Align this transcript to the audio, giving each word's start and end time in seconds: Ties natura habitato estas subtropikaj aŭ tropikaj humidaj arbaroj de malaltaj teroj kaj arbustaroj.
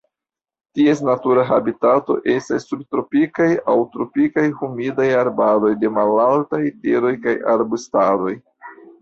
Ties 0.77 1.01
natura 1.09 1.41
habitato 1.49 2.15
estas 2.35 2.65
subtropikaj 2.71 3.47
aŭ 3.75 3.75
tropikaj 3.97 4.47
humidaj 4.63 5.07
arbaroj 5.21 5.71
de 5.85 5.93
malaltaj 5.99 6.63
teroj 6.81 7.15
kaj 7.29 7.37
arbustaroj. 7.55 8.35